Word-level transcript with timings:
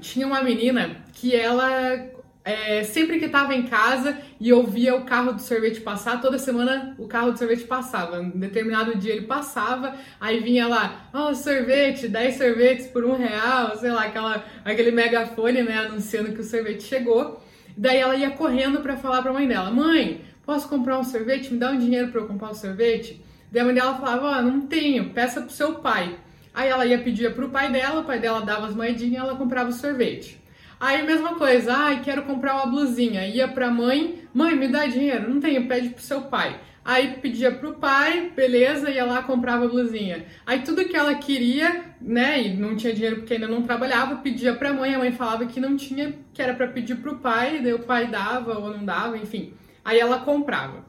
Tinha 0.00 0.26
uma 0.26 0.42
menina 0.42 1.04
que 1.12 1.34
ela 1.34 2.14
é, 2.46 2.84
sempre 2.84 3.18
que 3.18 3.24
estava 3.24 3.52
em 3.56 3.64
casa 3.64 4.16
e 4.40 4.52
ouvia 4.52 4.94
o 4.94 5.04
carro 5.04 5.32
do 5.32 5.42
sorvete 5.42 5.80
passar, 5.80 6.20
toda 6.20 6.38
semana 6.38 6.94
o 6.96 7.08
carro 7.08 7.32
do 7.32 7.38
sorvete 7.38 7.64
passava. 7.64 8.20
Um 8.20 8.30
determinado 8.30 8.96
dia 8.96 9.14
ele 9.14 9.26
passava, 9.26 9.96
aí 10.20 10.38
vinha 10.38 10.68
lá, 10.68 11.08
ó, 11.12 11.30
oh, 11.30 11.34
sorvete, 11.34 12.06
10 12.06 12.36
sorvetes 12.36 12.86
por 12.86 13.04
um 13.04 13.16
real, 13.16 13.76
sei 13.76 13.90
lá, 13.90 14.04
aquela, 14.04 14.44
aquele 14.64 14.92
megafone, 14.92 15.62
né, 15.62 15.76
anunciando 15.86 16.32
que 16.32 16.40
o 16.40 16.44
sorvete 16.44 16.84
chegou. 16.84 17.42
Daí 17.76 17.98
ela 17.98 18.14
ia 18.14 18.30
correndo 18.30 18.80
para 18.80 18.96
falar 18.96 19.22
para 19.22 19.32
a 19.32 19.34
mãe 19.34 19.48
dela: 19.48 19.70
Mãe, 19.72 20.20
posso 20.44 20.68
comprar 20.68 21.00
um 21.00 21.04
sorvete? 21.04 21.52
Me 21.52 21.58
dá 21.58 21.72
um 21.72 21.78
dinheiro 21.78 22.12
para 22.12 22.20
eu 22.20 22.28
comprar 22.28 22.50
um 22.50 22.54
sorvete? 22.54 23.20
Daí 23.50 23.60
a 23.60 23.64
mãe 23.64 23.74
dela 23.74 23.96
falava: 23.96 24.28
Ó, 24.28 24.38
oh, 24.38 24.42
não 24.42 24.60
tenho, 24.62 25.10
peça 25.10 25.40
pro 25.40 25.50
seu 25.50 25.74
pai. 25.74 26.16
Aí 26.56 26.70
ela 26.70 26.86
ia 26.86 26.98
pedir 26.98 27.34
pro 27.34 27.50
pai 27.50 27.70
dela, 27.70 28.00
o 28.00 28.04
pai 28.04 28.18
dela 28.18 28.40
dava 28.40 28.66
as 28.66 28.74
moedinhas 28.74 29.12
e 29.12 29.16
ela 29.16 29.36
comprava 29.36 29.68
o 29.68 29.72
sorvete. 29.74 30.40
Aí 30.80 31.02
mesma 31.02 31.34
coisa, 31.34 31.70
ai, 31.74 32.00
quero 32.02 32.22
comprar 32.22 32.54
uma 32.54 32.64
blusinha. 32.64 33.26
Ia 33.26 33.46
pra 33.46 33.70
mãe, 33.70 34.22
mãe, 34.32 34.56
me 34.56 34.66
dá 34.66 34.86
dinheiro. 34.86 35.28
Não 35.28 35.38
tenho, 35.38 35.68
pede 35.68 35.90
pro 35.90 36.02
seu 36.02 36.22
pai. 36.22 36.58
Aí 36.82 37.18
pedia 37.20 37.50
pro 37.52 37.74
pai, 37.74 38.32
beleza, 38.34 38.90
ia 38.90 39.04
lá 39.04 39.22
comprava 39.22 39.66
a 39.66 39.68
blusinha. 39.68 40.24
Aí 40.46 40.62
tudo 40.62 40.86
que 40.86 40.96
ela 40.96 41.14
queria, 41.16 41.84
né, 42.00 42.40
e 42.40 42.56
não 42.56 42.74
tinha 42.74 42.94
dinheiro 42.94 43.16
porque 43.16 43.34
ainda 43.34 43.48
não 43.48 43.60
trabalhava, 43.60 44.16
pedia 44.16 44.54
pra 44.54 44.72
mãe, 44.72 44.94
a 44.94 44.98
mãe 44.98 45.12
falava 45.12 45.44
que 45.44 45.60
não 45.60 45.76
tinha, 45.76 46.14
que 46.32 46.40
era 46.40 46.54
para 46.54 46.68
pedir 46.68 46.96
pro 46.96 47.18
pai, 47.18 47.60
daí 47.60 47.74
o 47.74 47.80
pai 47.80 48.06
dava 48.06 48.58
ou 48.58 48.70
não 48.70 48.82
dava, 48.82 49.18
enfim. 49.18 49.52
Aí 49.84 49.98
ela 49.98 50.20
comprava. 50.20 50.86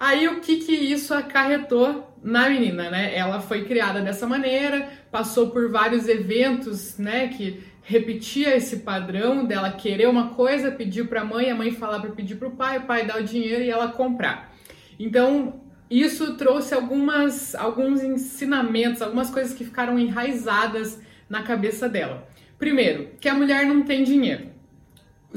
Aí 0.00 0.26
o 0.28 0.40
que 0.40 0.56
que 0.56 0.72
isso 0.72 1.12
acarretou 1.12 2.16
na 2.22 2.48
menina, 2.48 2.88
né? 2.88 3.14
Ela 3.14 3.38
foi 3.38 3.64
criada 3.66 4.00
dessa 4.00 4.26
maneira, 4.26 4.88
passou 5.12 5.50
por 5.50 5.70
vários 5.70 6.08
eventos, 6.08 6.96
né, 6.96 7.28
que 7.28 7.62
repetia 7.82 8.56
esse 8.56 8.78
padrão 8.78 9.44
dela 9.44 9.70
querer 9.70 10.08
uma 10.08 10.30
coisa, 10.30 10.70
pedir 10.70 11.06
para 11.06 11.20
a 11.20 11.24
mãe, 11.24 11.50
a 11.50 11.54
mãe 11.54 11.70
falar 11.70 12.00
para 12.00 12.12
pedir 12.12 12.36
para 12.36 12.48
o 12.48 12.52
pai, 12.52 12.78
o 12.78 12.82
pai 12.82 13.04
dar 13.04 13.20
o 13.20 13.24
dinheiro 13.24 13.62
e 13.62 13.68
ela 13.68 13.88
comprar. 13.88 14.54
Então, 14.98 15.60
isso 15.90 16.34
trouxe 16.34 16.72
algumas, 16.72 17.54
alguns 17.54 18.02
ensinamentos, 18.02 19.02
algumas 19.02 19.28
coisas 19.28 19.52
que 19.52 19.64
ficaram 19.64 19.98
enraizadas 19.98 20.98
na 21.28 21.42
cabeça 21.42 21.88
dela. 21.90 22.26
Primeiro, 22.58 23.10
que 23.20 23.28
a 23.28 23.34
mulher 23.34 23.66
não 23.66 23.82
tem 23.82 24.02
dinheiro. 24.02 24.48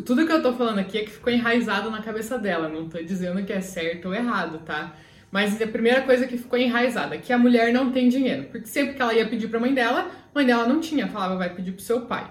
Tudo 0.02 0.26
que 0.26 0.32
eu 0.32 0.42
tô 0.42 0.54
falando 0.54 0.80
aqui 0.80 0.98
é 0.98 1.04
que 1.04 1.12
ficou 1.12 1.32
enraizado 1.32 1.92
na 1.92 2.02
cabeça 2.02 2.38
dela, 2.40 2.68
não 2.68 2.90
tô 2.90 2.98
dizendo 3.04 3.44
que 3.46 3.54
é 3.54 3.62
certo 3.62 4.08
ou 4.08 4.14
errado, 4.14 4.60
tá? 4.66 4.96
Mas 5.32 5.62
a 5.62 5.68
primeira 5.68 6.02
coisa 6.02 6.26
que 6.26 6.38
ficou 6.38 6.58
enraizada, 6.58 7.18
que 7.18 7.32
a 7.32 7.38
mulher 7.38 7.72
não 7.72 7.92
tem 7.92 8.10
dinheiro. 8.10 8.46
Porque 8.52 8.68
sempre 8.68 8.96
que 8.96 9.02
ela 9.02 9.14
ia 9.14 9.28
pedir 9.28 9.48
pra 9.48 9.60
mãe 9.60 9.74
dela, 9.74 10.02
a 10.02 10.36
mãe 10.36 10.46
dela 10.46 10.68
não 10.68 10.80
tinha, 10.80 11.08
falava 11.08 11.36
vai 11.36 11.54
pedir 11.54 11.72
pro 11.74 11.82
seu 11.82 12.02
pai. 12.02 12.26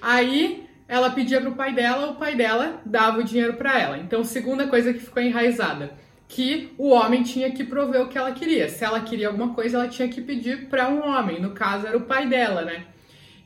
Aí 0.00 0.66
ela 0.86 1.10
pedia 1.10 1.40
pro 1.40 1.52
pai 1.52 1.72
dela, 1.72 2.10
o 2.10 2.16
pai 2.16 2.34
dela 2.34 2.80
dava 2.84 3.20
o 3.20 3.24
dinheiro 3.24 3.54
para 3.54 3.78
ela. 3.78 3.98
Então, 3.98 4.22
segunda 4.22 4.66
coisa 4.66 4.92
que 4.92 5.00
ficou 5.00 5.22
enraizada, 5.22 5.94
que 6.28 6.72
o 6.76 6.90
homem 6.90 7.22
tinha 7.22 7.50
que 7.50 7.64
prover 7.64 8.02
o 8.02 8.08
que 8.08 8.18
ela 8.18 8.32
queria. 8.32 8.68
Se 8.68 8.84
ela 8.84 9.00
queria 9.00 9.28
alguma 9.28 9.54
coisa, 9.54 9.78
ela 9.78 9.88
tinha 9.88 10.08
que 10.08 10.20
pedir 10.20 10.68
para 10.68 10.90
um 10.90 11.06
homem. 11.06 11.40
No 11.40 11.50
caso, 11.50 11.86
era 11.86 11.96
o 11.96 12.02
pai 12.02 12.26
dela, 12.26 12.62
né? 12.62 12.84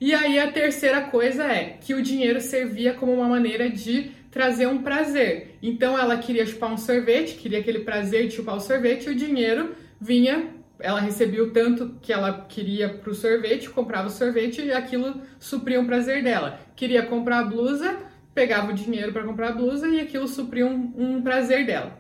E 0.01 0.15
aí 0.15 0.39
a 0.39 0.53
terceira 0.53 1.03
coisa 1.03 1.45
é 1.45 1.79
que 1.81 1.95
o 1.95 2.03
dinheiro 2.03 2.41
servia 2.41 2.95
como 2.95 3.13
uma 3.13 3.29
maneira 3.29 3.71
de 3.71 4.11
trazer 4.31 4.67
um 4.67 4.83
prazer. 4.83 5.57
Então 5.63 5.99
ela 5.99 6.19
queria 6.19 6.45
chupar 6.45 6.73
um 6.73 6.77
sorvete, 6.77 7.37
queria 7.37 7.61
aquele 7.61 7.81
prazer 7.81 8.29
de 8.29 8.35
chupar 8.35 8.57
o 8.57 8.61
sorvete, 8.61 9.07
e 9.07 9.11
o 9.11 9.15
dinheiro 9.15 9.75
vinha 10.01 10.55
ela 10.79 11.01
recebia 11.01 11.43
o 11.43 11.51
tanto 11.51 11.97
que 12.03 12.13
ela 12.13 12.45
queria 12.49 12.89
para 12.89 13.11
o 13.11 13.15
sorvete, 13.15 13.71
comprava 13.71 14.09
o 14.09 14.11
sorvete 14.11 14.63
e 14.63 14.73
aquilo 14.73 15.23
supria 15.39 15.81
o 15.81 15.87
prazer 15.87 16.23
dela. 16.23 16.61
Queria 16.75 17.07
comprar 17.07 17.41
a 17.41 17.45
blusa, 17.45 17.99
pegava 18.35 18.71
o 18.71 18.75
dinheiro 18.75 19.13
para 19.13 19.25
comprar 19.25 19.49
a 19.49 19.53
blusa 19.53 19.89
e 19.89 20.01
aquilo 20.01 20.29
supria 20.29 20.67
um, 20.67 20.93
um 20.97 21.23
prazer 21.23 21.65
dela. 21.65 21.99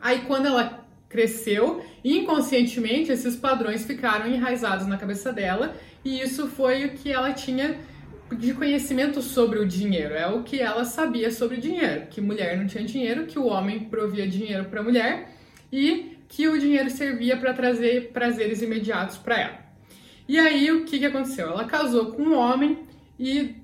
Aí 0.00 0.22
quando 0.26 0.46
ela 0.46 0.77
cresceu, 1.08 1.82
inconscientemente 2.04 3.10
esses 3.10 3.34
padrões 3.36 3.86
ficaram 3.86 4.26
enraizados 4.26 4.86
na 4.86 4.96
cabeça 4.96 5.32
dela 5.32 5.74
e 6.04 6.20
isso 6.20 6.46
foi 6.48 6.84
o 6.84 6.90
que 6.90 7.10
ela 7.10 7.32
tinha 7.32 7.78
de 8.36 8.52
conhecimento 8.52 9.22
sobre 9.22 9.58
o 9.58 9.66
dinheiro. 9.66 10.14
É 10.14 10.26
o 10.26 10.42
que 10.42 10.60
ela 10.60 10.84
sabia 10.84 11.30
sobre 11.30 11.56
dinheiro, 11.56 12.06
que 12.10 12.20
mulher 12.20 12.56
não 12.58 12.66
tinha 12.66 12.84
dinheiro, 12.84 13.26
que 13.26 13.38
o 13.38 13.46
homem 13.46 13.80
provia 13.80 14.26
dinheiro 14.26 14.66
para 14.66 14.80
a 14.80 14.84
mulher 14.84 15.32
e 15.72 16.16
que 16.28 16.46
o 16.46 16.58
dinheiro 16.58 16.90
servia 16.90 17.36
para 17.36 17.54
trazer 17.54 18.10
prazeres 18.12 18.60
imediatos 18.60 19.16
para 19.16 19.40
ela. 19.40 19.58
E 20.28 20.38
aí 20.38 20.70
o 20.70 20.84
que, 20.84 20.98
que 20.98 21.06
aconteceu? 21.06 21.48
Ela 21.48 21.64
casou 21.64 22.12
com 22.12 22.22
um 22.22 22.36
homem 22.36 22.80
e 23.18 23.56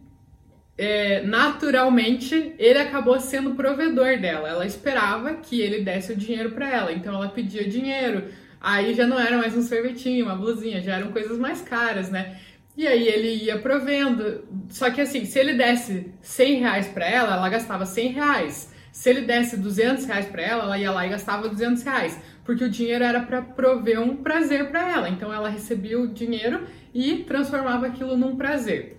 é, 0.77 1.23
naturalmente 1.23 2.55
ele 2.59 2.79
acabou 2.79 3.19
sendo 3.21 3.55
provedor 3.55 4.19
dela. 4.19 4.49
Ela 4.49 4.67
esperava 4.67 5.35
que 5.35 5.61
ele 5.61 5.85
desse 5.85 6.13
o 6.13 6.17
dinheiro 6.17 6.51
para 6.53 6.69
ela, 6.69 6.93
então 6.93 7.15
ela 7.15 7.29
pedia 7.29 7.69
dinheiro. 7.69 8.29
Aí 8.61 8.95
já 8.95 9.07
não 9.07 9.19
era 9.19 9.37
mais 9.37 9.57
um 9.57 9.63
sorvetinho, 9.63 10.25
uma 10.25 10.37
blusinha, 10.37 10.81
já 10.81 10.97
eram 10.97 11.13
coisas 11.13 11.39
mais 11.39 11.61
caras, 11.61 12.11
né? 12.11 12.39
E 12.77 12.87
aí 12.87 13.07
ele 13.07 13.45
ia 13.45 13.59
provendo. 13.59 14.45
Só 14.69 14.91
que 14.91 15.01
assim, 15.01 15.25
se 15.25 15.39
ele 15.39 15.55
desse 15.55 16.13
100 16.23 16.61
reais 16.61 16.89
para 16.89 17.07
ela, 17.07 17.37
ela 17.37 17.49
gastava 17.49 17.87
100 17.87 18.13
reais. 18.13 18.73
Se 18.91 19.11
ele 19.11 19.23
desse 19.23 19.57
200 19.57 20.05
reais 20.07 20.27
para 20.27 20.43
ela, 20.43 20.65
ela 20.65 20.79
ia 20.79 20.91
lá 20.91 21.07
e 21.07 21.11
gastava 21.11 21.49
200 21.49 21.83
reais 21.83 22.21
porque 22.45 22.65
o 22.65 22.71
dinheiro 22.71 23.03
era 23.03 23.21
para 23.21 23.43
prover 23.43 24.01
um 24.01 24.17
prazer 24.17 24.69
para 24.69 24.89
ela. 24.89 25.09
Então 25.09 25.33
ela 25.33 25.49
recebia 25.49 25.99
o 25.99 26.07
dinheiro 26.07 26.67
e 26.93 27.25
transformava 27.25 27.87
aquilo 27.87 28.17
num 28.17 28.37
prazer. 28.37 28.99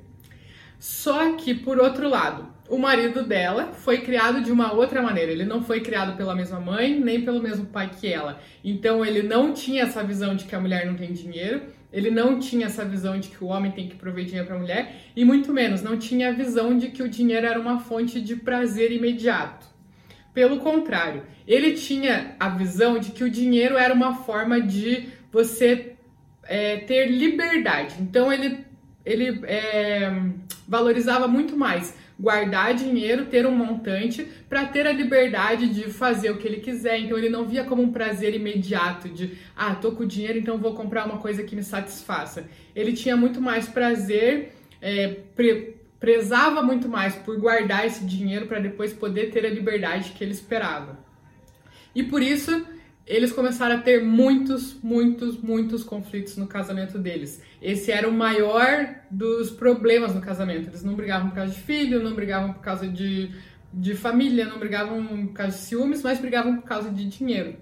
Só 0.85 1.31
que, 1.31 1.55
por 1.55 1.79
outro 1.79 2.07
lado, 2.07 2.45
o 2.69 2.77
marido 2.77 3.23
dela 3.23 3.73
foi 3.73 4.01
criado 4.01 4.39
de 4.41 4.51
uma 4.51 4.71
outra 4.71 5.01
maneira. 5.01 5.31
Ele 5.31 5.43
não 5.43 5.63
foi 5.63 5.79
criado 5.79 6.15
pela 6.15 6.35
mesma 6.35 6.59
mãe, 6.59 6.99
nem 6.99 7.21
pelo 7.21 7.41
mesmo 7.41 7.65
pai 7.65 7.89
que 7.89 8.07
ela. 8.07 8.39
Então 8.63 9.03
ele 9.03 9.23
não 9.23 9.51
tinha 9.51 9.81
essa 9.81 10.03
visão 10.03 10.35
de 10.35 10.45
que 10.45 10.53
a 10.53 10.59
mulher 10.59 10.85
não 10.85 10.93
tem 10.93 11.11
dinheiro, 11.11 11.63
ele 11.91 12.11
não 12.11 12.37
tinha 12.37 12.67
essa 12.67 12.85
visão 12.85 13.19
de 13.19 13.29
que 13.29 13.43
o 13.43 13.47
homem 13.47 13.71
tem 13.71 13.89
que 13.89 13.95
prover 13.95 14.25
dinheiro 14.25 14.45
para 14.45 14.57
a 14.57 14.59
mulher, 14.59 14.95
e 15.15 15.25
muito 15.25 15.51
menos 15.51 15.81
não 15.81 15.97
tinha 15.97 16.29
a 16.29 16.33
visão 16.33 16.77
de 16.77 16.89
que 16.89 17.01
o 17.01 17.09
dinheiro 17.09 17.47
era 17.47 17.59
uma 17.59 17.79
fonte 17.79 18.21
de 18.21 18.35
prazer 18.35 18.91
imediato. 18.91 19.65
Pelo 20.35 20.59
contrário, 20.59 21.23
ele 21.47 21.73
tinha 21.73 22.35
a 22.39 22.49
visão 22.49 22.99
de 22.99 23.09
que 23.09 23.23
o 23.23 23.29
dinheiro 23.29 23.75
era 23.75 23.91
uma 23.91 24.17
forma 24.17 24.61
de 24.61 25.09
você 25.31 25.95
é, 26.43 26.77
ter 26.77 27.07
liberdade. 27.07 27.95
Então 27.99 28.31
ele, 28.31 28.63
ele 29.05 29.41
é, 29.45 30.11
valorizava 30.67 31.27
muito 31.27 31.55
mais 31.55 31.95
guardar 32.17 32.73
dinheiro, 32.73 33.25
ter 33.25 33.45
um 33.45 33.51
montante 33.51 34.25
para 34.47 34.65
ter 34.65 34.87
a 34.87 34.91
liberdade 34.91 35.67
de 35.67 35.83
fazer 35.83 36.31
o 36.31 36.37
que 36.37 36.47
ele 36.47 36.61
quiser. 36.61 36.99
Então 36.99 37.17
ele 37.17 37.29
não 37.29 37.45
via 37.45 37.65
como 37.65 37.81
um 37.81 37.91
prazer 37.91 38.33
imediato 38.33 39.09
de, 39.09 39.37
ah, 39.55 39.75
tô 39.75 39.91
com 39.91 40.05
dinheiro, 40.05 40.39
então 40.39 40.57
vou 40.57 40.73
comprar 40.73 41.05
uma 41.05 41.17
coisa 41.17 41.43
que 41.43 41.55
me 41.55 41.63
satisfaça. 41.63 42.45
Ele 42.73 42.93
tinha 42.93 43.17
muito 43.17 43.41
mais 43.41 43.67
prazer 43.67 44.53
é, 44.81 45.17
prezava 45.99 46.61
muito 46.61 46.87
mais 46.87 47.15
por 47.15 47.39
guardar 47.39 47.87
esse 47.87 48.05
dinheiro 48.05 48.45
para 48.45 48.59
depois 48.59 48.93
poder 48.93 49.31
ter 49.31 49.43
a 49.43 49.49
liberdade 49.49 50.11
que 50.11 50.23
ele 50.23 50.33
esperava. 50.33 50.99
E 51.95 52.03
por 52.03 52.21
isso 52.21 52.65
eles 53.07 53.31
começaram 53.31 53.75
a 53.75 53.81
ter 53.81 54.03
muitos, 54.03 54.81
muitos, 54.81 55.37
muitos 55.37 55.83
conflitos 55.83 56.37
no 56.37 56.47
casamento 56.47 56.97
deles. 56.97 57.41
Esse 57.61 57.91
era 57.91 58.09
o 58.09 58.11
maior 58.11 58.95
dos 59.11 59.51
problemas 59.51 60.15
no 60.15 60.21
casamento. 60.21 60.69
Eles 60.69 60.83
não 60.83 60.95
brigavam 60.95 61.29
por 61.29 61.35
causa 61.35 61.53
de 61.53 61.59
filho, 61.61 62.01
não 62.01 62.15
brigavam 62.15 62.53
por 62.53 62.61
causa 62.61 62.87
de, 62.87 63.29
de 63.71 63.93
família, 63.93 64.45
não 64.45 64.57
brigavam 64.57 65.27
por 65.27 65.33
causa 65.33 65.55
de 65.55 65.63
ciúmes, 65.63 66.01
mas 66.01 66.19
brigavam 66.19 66.57
por 66.57 66.67
causa 66.67 66.89
de 66.89 67.05
dinheiro. 67.05 67.55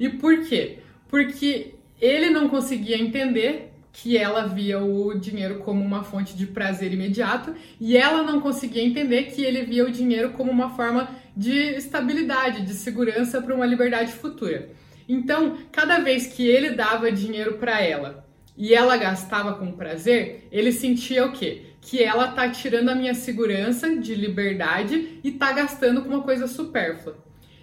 E 0.00 0.08
por 0.08 0.42
quê? 0.46 0.78
Porque 1.06 1.74
ele 2.00 2.30
não 2.30 2.48
conseguia 2.48 2.98
entender 2.98 3.71
que 3.92 4.16
ela 4.16 4.46
via 4.46 4.80
o 4.82 5.12
dinheiro 5.18 5.58
como 5.58 5.84
uma 5.84 6.02
fonte 6.02 6.34
de 6.34 6.46
prazer 6.46 6.92
imediato 6.92 7.54
e 7.78 7.96
ela 7.96 8.22
não 8.22 8.40
conseguia 8.40 8.82
entender 8.82 9.24
que 9.24 9.44
ele 9.44 9.62
via 9.62 9.84
o 9.84 9.90
dinheiro 9.90 10.30
como 10.30 10.50
uma 10.50 10.70
forma 10.70 11.10
de 11.36 11.52
estabilidade, 11.74 12.62
de 12.62 12.72
segurança 12.72 13.40
para 13.42 13.54
uma 13.54 13.66
liberdade 13.66 14.12
futura. 14.12 14.70
Então, 15.08 15.58
cada 15.70 15.98
vez 15.98 16.26
que 16.26 16.46
ele 16.46 16.70
dava 16.70 17.12
dinheiro 17.12 17.54
para 17.58 17.82
ela 17.82 18.26
e 18.56 18.72
ela 18.72 18.96
gastava 18.96 19.54
com 19.54 19.72
prazer, 19.72 20.48
ele 20.50 20.72
sentia 20.72 21.26
o 21.26 21.32
quê? 21.32 21.66
Que 21.80 22.02
ela 22.02 22.28
tá 22.28 22.48
tirando 22.48 22.88
a 22.88 22.94
minha 22.94 23.14
segurança 23.14 23.94
de 23.96 24.14
liberdade 24.14 25.20
e 25.22 25.32
tá 25.32 25.52
gastando 25.52 26.02
com 26.02 26.08
uma 26.08 26.22
coisa 26.22 26.46
supérflua. 26.46 27.16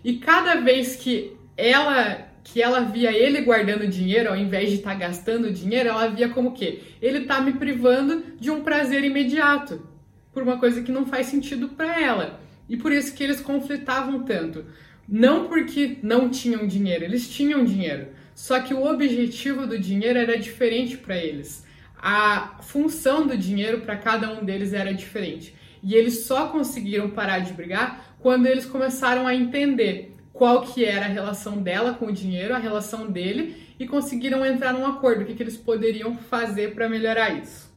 E 0.03 0.18
cada 0.18 0.56
vez 0.56 0.95
que 0.95 1.36
ela 1.57 2.28
que 2.51 2.62
ela 2.62 2.81
via 2.81 3.12
ele 3.12 3.42
guardando 3.42 3.88
dinheiro 3.88 4.30
ao 4.30 4.36
invés 4.36 4.69
de 4.69 4.78
estar 4.78 4.94
tá 4.94 4.98
gastando 4.98 5.51
dinheiro, 5.51 5.90
ela 5.90 6.07
via 6.07 6.30
como 6.30 6.51
que 6.51 6.81
ele 7.00 7.19
está 7.19 7.40
me 7.40 7.54
privando 7.54 8.24
de 8.40 8.50
um 8.50 8.62
prazer 8.62 9.04
imediato 9.04 9.88
por 10.34 10.42
uma 10.42 10.57
coisa 10.57 10.81
que 10.81 10.92
não 10.92 11.06
faz 11.06 11.28
sentido 11.28 11.69
para 11.69 12.01
ela. 12.01 12.40
E 12.68 12.75
por 12.75 12.92
isso 12.92 13.13
que 13.13 13.24
eles 13.24 13.40
conflitavam 13.40 14.24
tanto. 14.24 14.66
Não 15.07 15.48
porque 15.48 15.98
não 16.01 16.30
tinham 16.30 16.66
dinheiro, 16.66 17.04
eles 17.04 17.30
tinham 17.30 17.63
dinheiro. 17.63 18.07
Só 18.34 18.60
que 18.60 18.74
o 18.74 18.86
objetivo 18.86 19.68
do 19.68 19.78
dinheiro 19.78 20.18
era 20.18 20.38
diferente 20.38 20.98
para 20.98 21.18
eles. 21.18 21.68
a 22.01 22.57
função 22.62 23.28
do 23.28 23.38
dinheiro 23.38 23.81
para 23.81 23.98
cada 23.98 24.31
um 24.31 24.44
deles 24.44 24.74
era 24.74 24.94
diferente. 24.94 25.54
E 25.84 25.94
eles 25.94 26.19
só 26.25 26.48
conseguiram 26.48 27.10
parar 27.10 27.40
de 27.40 27.54
brigar 27.54 28.16
quando 28.19 28.46
eles 28.46 28.66
começaram 28.66 29.28
a 29.28 29.36
entender 29.36 30.16
qual 30.39 30.62
que 30.62 30.86
era 30.86 31.06
a 31.06 31.09
relação 31.09 31.57
dela 31.57 31.94
com 31.94 32.06
o 32.06 32.13
dinheiro, 32.13 32.56
a 32.56 32.57
relação 32.57 33.12
dele, 33.12 33.57
e 33.77 33.86
conseguiram 33.86 34.45
entrar 34.45 34.71
num 34.71 34.86
acordo, 34.86 35.24
o 35.24 35.25
que, 35.25 35.36
que 35.36 35.44
eles 35.44 35.57
poderiam 35.57 36.15
fazer 36.15 36.74
para 36.74 36.88
melhorar 36.88 37.31
isso. 37.31 37.69